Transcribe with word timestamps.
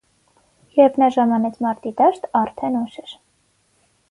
Երբ 0.77 0.97
նա 1.03 1.09
ժամանեց 1.17 1.59
մարտի 1.67 1.93
դաշտ, 2.01 2.27
արդեն 2.43 2.81
ուշ 2.85 2.99
էր։ 3.05 3.15